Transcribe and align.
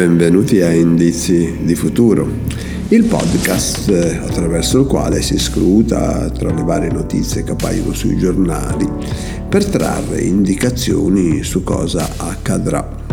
Benvenuti 0.00 0.60
a 0.60 0.72
Indizi 0.72 1.58
di 1.62 1.74
Futuro, 1.74 2.26
il 2.88 3.04
podcast 3.04 3.88
eh, 3.88 4.16
attraverso 4.18 4.78
il 4.78 4.86
quale 4.86 5.20
si 5.22 5.36
scruta 5.36 6.30
tra 6.30 6.54
le 6.54 6.62
varie 6.62 6.90
notizie 6.90 7.42
che 7.42 7.50
appaiono 7.50 7.92
sui 7.92 8.16
giornali 8.16 8.88
per 9.48 9.64
trarre 9.66 10.20
indicazioni 10.20 11.42
su 11.42 11.64
cosa 11.64 12.08
accadrà. 12.16 13.09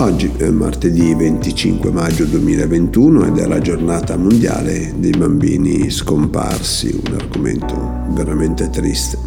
Oggi 0.00 0.32
è 0.38 0.48
martedì 0.48 1.14
25 1.14 1.90
maggio 1.90 2.24
2021 2.24 3.26
ed 3.26 3.36
è 3.36 3.46
la 3.46 3.58
giornata 3.58 4.16
mondiale 4.16 4.94
dei 4.96 5.10
bambini 5.10 5.90
scomparsi, 5.90 6.98
un 7.06 7.16
argomento 7.16 8.06
veramente 8.14 8.70
triste. 8.70 9.18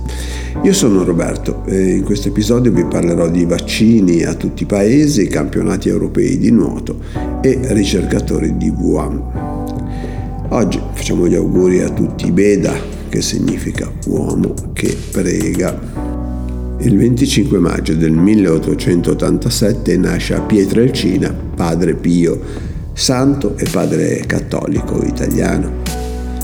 Io 0.63 0.73
sono 0.73 1.03
Roberto 1.03 1.63
e 1.65 1.97
in 1.97 2.03
questo 2.03 2.29
episodio 2.29 2.71
vi 2.71 2.85
parlerò 2.85 3.29
di 3.29 3.45
vaccini 3.45 4.23
a 4.23 4.33
tutti 4.33 4.63
i 4.63 4.65
paesi, 4.65 5.27
campionati 5.27 5.89
europei 5.89 6.39
di 6.39 6.49
nuoto 6.49 6.97
e 7.43 7.59
ricercatori 7.61 8.57
di 8.57 8.69
Wuhan. 8.69 9.21
Oggi 10.49 10.81
facciamo 10.93 11.27
gli 11.27 11.35
auguri 11.35 11.81
a 11.81 11.89
tutti 11.89 12.25
i 12.25 12.31
Beda, 12.31 12.73
che 13.09 13.21
significa 13.21 13.91
uomo 14.07 14.55
che 14.73 14.97
prega. 15.11 16.02
Il 16.83 16.97
25 16.97 17.59
maggio 17.59 17.95
del 17.95 18.11
1887 18.11 19.95
nasce 19.95 20.33
a 20.33 20.41
Pietrelcina 20.41 21.33
padre 21.33 21.93
Pio, 21.93 22.37
santo 22.91 23.55
e 23.55 23.65
padre 23.71 24.21
cattolico 24.27 25.01
italiano. 25.01 25.75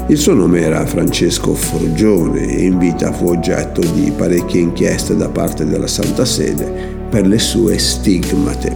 Il 0.07 0.17
suo 0.17 0.33
nome 0.33 0.61
era 0.61 0.85
Francesco 0.85 1.53
Forgione 1.53 2.55
e 2.55 2.63
in 2.63 2.77
vita 2.77 3.11
fu 3.11 3.27
oggetto 3.27 3.81
di 3.81 4.13
parecchie 4.15 4.61
inchieste 4.61 5.17
da 5.17 5.27
parte 5.27 5.65
della 5.65 5.87
Santa 5.87 6.23
Sede 6.23 6.71
per 7.09 7.27
le 7.27 7.37
sue 7.37 7.77
stigmate. 7.77 8.73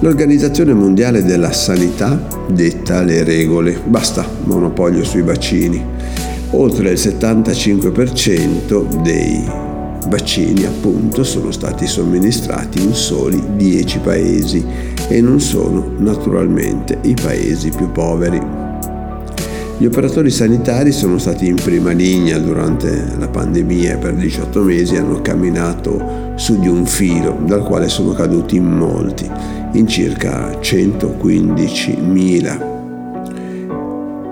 L'Organizzazione 0.00 0.72
Mondiale 0.72 1.22
della 1.22 1.52
Sanità 1.52 2.26
detta 2.50 3.02
le 3.02 3.22
regole, 3.22 3.78
basta 3.84 4.26
monopolio 4.44 5.04
sui 5.04 5.22
vaccini 5.22 6.01
oltre 6.52 6.90
il 6.90 6.98
75% 6.98 9.02
dei 9.02 9.44
vaccini 10.08 10.64
appunto 10.64 11.22
sono 11.24 11.50
stati 11.50 11.86
somministrati 11.86 12.82
in 12.82 12.94
soli 12.94 13.42
10 13.56 13.98
paesi 14.00 14.64
e 15.08 15.20
non 15.20 15.40
sono 15.40 15.92
naturalmente 15.98 16.98
i 17.02 17.14
paesi 17.14 17.70
più 17.70 17.90
poveri. 17.92 18.40
Gli 19.78 19.86
operatori 19.86 20.30
sanitari 20.30 20.92
sono 20.92 21.16
stati 21.18 21.46
in 21.46 21.56
prima 21.56 21.92
linea 21.92 22.38
durante 22.38 23.14
la 23.18 23.28
pandemia 23.28 23.94
e 23.94 23.96
per 23.96 24.14
18 24.14 24.62
mesi 24.62 24.96
hanno 24.96 25.20
camminato 25.22 26.34
su 26.36 26.60
di 26.60 26.68
un 26.68 26.86
filo 26.86 27.40
dal 27.46 27.64
quale 27.64 27.88
sono 27.88 28.12
caduti 28.12 28.60
molti, 28.60 29.28
in 29.72 29.88
circa 29.88 30.50
115.000 30.60 32.71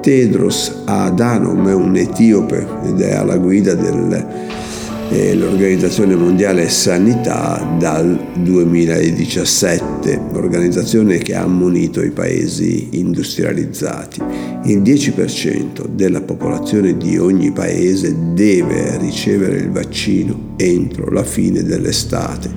Tedros 0.01 0.83
Adhanom 0.87 1.69
è 1.69 1.75
un 1.75 1.95
etiope 1.95 2.67
ed 2.87 3.03
è 3.03 3.12
alla 3.12 3.37
guida 3.37 3.75
dell'Organizzazione 3.75 6.15
eh, 6.15 6.17
Mondiale 6.17 6.70
Sanità 6.70 7.77
dal 7.79 8.19
2017, 8.37 10.19
organizzazione 10.33 11.19
che 11.19 11.34
ha 11.34 11.43
ammonito 11.43 12.03
i 12.03 12.12
paesi 12.12 12.89
industrializzati. 12.93 14.23
Il 14.65 14.81
10% 14.81 15.87
della 15.87 16.23
popolazione 16.23 16.97
di 16.97 17.19
ogni 17.19 17.51
paese 17.51 18.17
deve 18.33 18.97
ricevere 18.97 19.59
il 19.59 19.71
vaccino 19.71 20.55
entro 20.56 21.11
la 21.11 21.25
fine 21.25 21.62
dell'estate, 21.62 22.50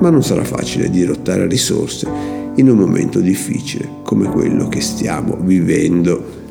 ma 0.00 0.10
non 0.10 0.22
sarà 0.22 0.44
facile 0.44 0.90
dirottare 0.90 1.48
risorse 1.48 2.06
in 2.56 2.68
un 2.68 2.76
momento 2.76 3.20
difficile 3.20 3.88
come 4.02 4.28
quello 4.28 4.68
che 4.68 4.82
stiamo 4.82 5.38
vivendo. 5.40 6.42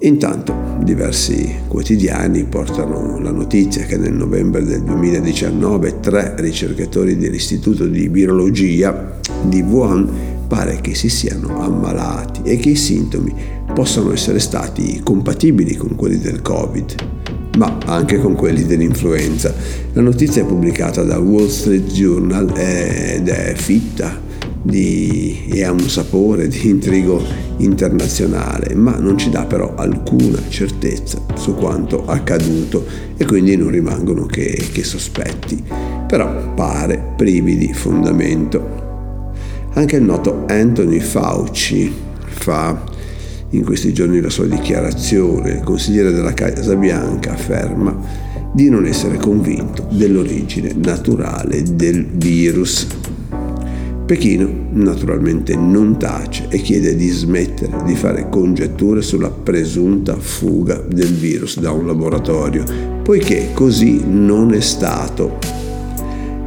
Intanto 0.00 0.54
diversi 0.82 1.54
quotidiani 1.68 2.44
portano 2.44 3.18
la 3.18 3.30
notizia 3.30 3.84
che 3.84 3.96
nel 3.96 4.12
novembre 4.12 4.62
del 4.62 4.82
2019 4.82 6.00
tre 6.00 6.34
ricercatori 6.36 7.16
dell'Istituto 7.16 7.86
di 7.86 8.06
Virologia 8.08 9.18
di 9.42 9.62
Wuhan 9.62 10.08
pare 10.46 10.80
che 10.82 10.94
si 10.94 11.08
siano 11.08 11.60
ammalati 11.60 12.42
e 12.44 12.58
che 12.58 12.70
i 12.70 12.76
sintomi 12.76 13.34
possano 13.72 14.12
essere 14.12 14.38
stati 14.38 15.00
compatibili 15.02 15.74
con 15.76 15.96
quelli 15.96 16.18
del 16.18 16.42
Covid, 16.42 16.94
ma 17.56 17.78
anche 17.86 18.20
con 18.20 18.34
quelli 18.34 18.64
dell'influenza. 18.64 19.52
La 19.94 20.02
notizia 20.02 20.42
è 20.42 20.46
pubblicata 20.46 21.02
da 21.04 21.18
Wall 21.18 21.48
Street 21.48 21.90
Journal 21.90 22.52
ed 22.54 23.28
è 23.28 23.54
fitta 23.56 24.24
di, 24.66 25.44
e 25.48 25.64
ha 25.64 25.70
un 25.70 25.88
sapore 25.88 26.48
di 26.48 26.68
intrigo 26.68 27.22
internazionale, 27.58 28.74
ma 28.74 28.96
non 28.98 29.16
ci 29.16 29.30
dà 29.30 29.44
però 29.44 29.74
alcuna 29.76 30.40
certezza 30.48 31.20
su 31.34 31.54
quanto 31.54 32.04
accaduto 32.06 32.84
e 33.16 33.24
quindi 33.24 33.56
non 33.56 33.70
rimangono 33.70 34.26
che, 34.26 34.68
che 34.72 34.82
sospetti, 34.82 35.62
però 36.06 36.52
pare 36.54 37.12
privi 37.16 37.56
di 37.56 37.72
fondamento. 37.72 38.84
Anche 39.74 39.96
il 39.96 40.02
noto 40.02 40.44
Anthony 40.48 40.98
Fauci 40.98 41.92
fa 42.26 42.82
in 43.50 43.64
questi 43.64 43.92
giorni 43.92 44.20
la 44.20 44.30
sua 44.30 44.46
dichiarazione, 44.46 45.52
il 45.52 45.62
consigliere 45.62 46.10
della 46.10 46.34
Casa 46.34 46.74
Bianca 46.74 47.32
afferma 47.32 48.24
di 48.52 48.68
non 48.70 48.86
essere 48.86 49.18
convinto 49.18 49.86
dell'origine 49.90 50.72
naturale 50.74 51.62
del 51.62 52.04
virus. 52.04 52.86
Pechino 54.06 54.48
naturalmente 54.70 55.56
non 55.56 55.98
tace 55.98 56.46
e 56.48 56.58
chiede 56.58 56.94
di 56.94 57.08
smettere 57.08 57.82
di 57.84 57.96
fare 57.96 58.28
congetture 58.28 59.02
sulla 59.02 59.30
presunta 59.30 60.14
fuga 60.16 60.76
del 60.76 61.12
virus 61.12 61.58
da 61.58 61.72
un 61.72 61.88
laboratorio, 61.88 62.62
poiché 63.02 63.48
così 63.52 64.04
non 64.06 64.54
è 64.54 64.60
stato. 64.60 65.38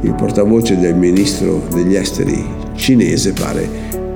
Il 0.00 0.14
portavoce 0.14 0.78
del 0.78 0.94
ministro 0.94 1.62
degli 1.74 1.96
esteri 1.96 2.42
cinese 2.76 3.34
pare 3.34 3.68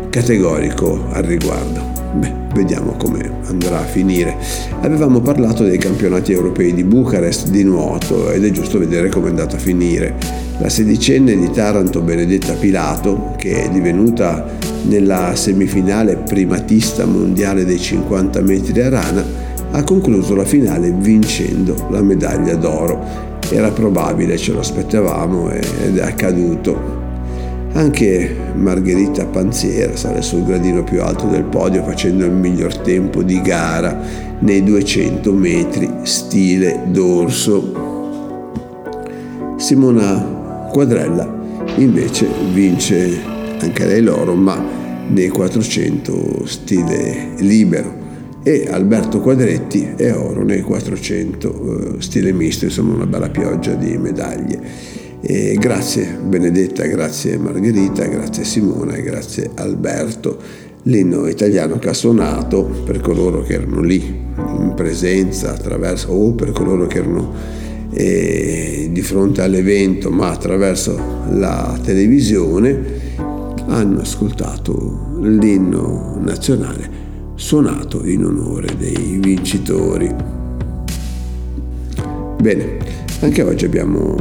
categorico 0.08 1.08
al 1.10 1.24
riguardo. 1.24 1.82
Beh, 2.14 2.32
vediamo 2.54 2.92
come 2.92 3.30
andrà 3.44 3.80
a 3.80 3.84
finire. 3.84 4.38
Avevamo 4.80 5.20
parlato 5.20 5.64
dei 5.64 5.76
campionati 5.76 6.32
europei 6.32 6.72
di 6.72 6.82
Bucarest 6.82 7.48
di 7.48 7.62
nuoto 7.62 8.30
ed 8.30 8.42
è 8.42 8.50
giusto 8.50 8.78
vedere 8.78 9.10
come 9.10 9.26
è 9.26 9.30
andata 9.30 9.56
a 9.56 9.58
finire. 9.60 10.43
La 10.58 10.68
sedicenne 10.68 11.36
di 11.36 11.50
Taranto 11.50 12.00
Benedetta 12.00 12.52
Pilato, 12.54 13.34
che 13.36 13.64
è 13.64 13.70
divenuta 13.70 14.46
nella 14.82 15.34
semifinale 15.34 16.16
primatista 16.16 17.04
mondiale 17.06 17.64
dei 17.64 17.78
50 17.78 18.40
metri 18.40 18.80
a 18.80 18.88
rana, 18.88 19.24
ha 19.72 19.82
concluso 19.82 20.36
la 20.36 20.44
finale 20.44 20.92
vincendo 20.92 21.88
la 21.90 22.00
medaglia 22.02 22.54
d'oro. 22.54 23.02
Era 23.50 23.72
probabile, 23.72 24.36
ce 24.36 24.52
lo 24.52 24.60
aspettavamo 24.60 25.50
ed 25.50 25.98
è 25.98 26.02
accaduto. 26.02 27.02
Anche 27.72 28.36
Margherita 28.54 29.26
Panziera 29.26 29.96
sale 29.96 30.22
sul 30.22 30.44
gradino 30.44 30.84
più 30.84 31.02
alto 31.02 31.26
del 31.26 31.42
podio 31.42 31.82
facendo 31.82 32.24
il 32.24 32.30
miglior 32.30 32.78
tempo 32.78 33.24
di 33.24 33.42
gara 33.42 34.00
nei 34.38 34.62
200 34.62 35.32
metri 35.32 35.90
stile 36.04 36.82
dorso. 36.86 37.82
Simona 39.56 40.42
Quadrella 40.74 41.32
invece 41.76 42.26
vince 42.52 43.20
anche 43.60 43.86
lei 43.86 44.02
l'oro 44.02 44.34
ma 44.34 44.60
nei 45.06 45.28
400 45.28 46.46
stile 46.46 47.28
libero 47.38 48.02
e 48.42 48.66
Alberto 48.68 49.20
Quadretti 49.20 49.92
è 49.94 50.12
oro 50.12 50.42
nei 50.42 50.62
400 50.62 51.98
eh, 51.98 52.02
stile 52.02 52.32
misto, 52.32 52.64
insomma 52.64 52.94
una 52.94 53.06
bella 53.06 53.30
pioggia 53.30 53.74
di 53.74 53.96
medaglie. 53.96 54.60
E 55.20 55.56
grazie 55.60 56.18
Benedetta, 56.20 56.84
grazie 56.86 57.38
Margherita, 57.38 58.04
grazie 58.06 58.42
Simona 58.42 58.94
e 58.94 59.02
grazie 59.02 59.50
Alberto. 59.54 60.38
L'inno 60.82 61.28
italiano 61.28 61.78
che 61.78 61.88
ha 61.88 61.94
suonato 61.94 62.64
per 62.84 63.00
coloro 63.00 63.42
che 63.42 63.52
erano 63.54 63.80
lì 63.80 64.02
in 64.02 64.72
presenza 64.74 65.52
attraverso, 65.52 66.08
o 66.08 66.32
per 66.32 66.50
coloro 66.50 66.88
che 66.88 66.98
erano 66.98 67.62
di 67.94 69.02
fronte 69.02 69.42
all'evento 69.42 70.10
ma 70.10 70.30
attraverso 70.30 70.96
la 71.30 71.78
televisione 71.82 72.82
hanno 73.66 74.00
ascoltato 74.00 75.18
l'inno 75.20 76.18
nazionale 76.20 77.02
suonato 77.36 78.04
in 78.04 78.24
onore 78.24 78.68
dei 78.76 79.18
vincitori. 79.20 80.12
Bene, 82.40 82.76
anche 83.20 83.42
oggi 83.42 83.64
abbiamo 83.64 84.16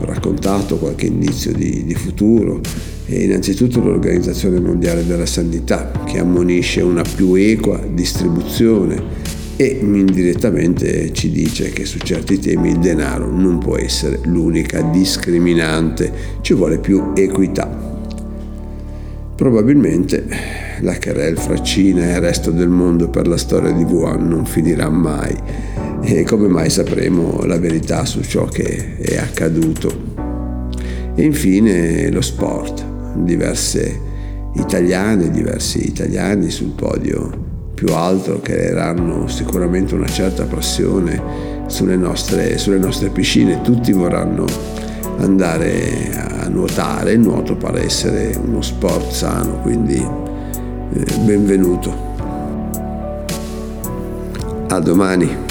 raccontato 0.00 0.78
qualche 0.78 1.06
indizio 1.06 1.52
di, 1.52 1.84
di 1.84 1.94
futuro 1.94 2.60
è 3.06 3.14
innanzitutto 3.14 3.80
l'Organizzazione 3.80 4.60
Mondiale 4.60 5.04
della 5.04 5.26
Sanità 5.26 5.90
che 6.06 6.18
ammonisce 6.20 6.80
una 6.80 7.02
più 7.02 7.34
equa 7.34 7.78
distribuzione 7.92 9.28
e 9.60 9.78
indirettamente 9.78 11.12
ci 11.12 11.30
dice 11.30 11.68
che 11.68 11.84
su 11.84 11.98
certi 11.98 12.38
temi 12.38 12.70
il 12.70 12.78
denaro 12.78 13.30
non 13.30 13.58
può 13.58 13.76
essere 13.76 14.18
l'unica 14.24 14.80
discriminante, 14.80 16.10
ci 16.40 16.54
vuole 16.54 16.78
più 16.78 17.12
equità. 17.14 17.68
Probabilmente 19.36 20.24
la 20.80 20.96
querel 20.98 21.36
fra 21.36 21.60
Cina 21.60 22.04
e 22.04 22.12
il 22.12 22.20
resto 22.20 22.50
del 22.50 22.70
mondo 22.70 23.10
per 23.10 23.28
la 23.28 23.36
storia 23.36 23.70
di 23.72 23.82
Wuhan 23.82 24.26
non 24.26 24.46
finirà 24.46 24.88
mai 24.88 25.36
e 26.00 26.22
come 26.22 26.48
mai 26.48 26.70
sapremo 26.70 27.42
la 27.44 27.58
verità 27.58 28.06
su 28.06 28.22
ciò 28.22 28.46
che 28.46 28.96
è 28.96 29.18
accaduto. 29.18 29.92
E 31.14 31.22
infine 31.22 32.10
lo 32.10 32.22
sport, 32.22 32.82
diverse 33.14 34.00
italiane, 34.54 35.30
diversi 35.30 35.86
italiani 35.86 36.48
sul 36.48 36.70
podio 36.70 37.48
più 37.82 37.94
alto 37.94 38.40
creeranno 38.42 39.26
sicuramente 39.26 39.94
una 39.94 40.06
certa 40.06 40.44
pressione 40.44 41.64
sulle 41.66 41.96
nostre, 41.96 42.58
sulle 42.58 42.76
nostre 42.76 43.08
piscine, 43.08 43.62
tutti 43.62 43.90
vorranno 43.92 44.44
andare 45.16 46.10
a 46.14 46.48
nuotare, 46.48 47.12
il 47.12 47.20
nuoto 47.20 47.56
pare 47.56 47.84
essere 47.84 48.36
uno 48.38 48.60
sport 48.60 49.10
sano, 49.12 49.60
quindi 49.62 49.96
eh, 49.96 51.16
benvenuto. 51.24 52.08
A 54.68 54.78
domani. 54.78 55.49